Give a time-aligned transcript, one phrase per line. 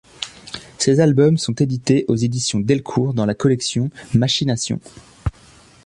[0.79, 4.79] Ces albums sont édités aux éditions Delcourt dans la collection Machination.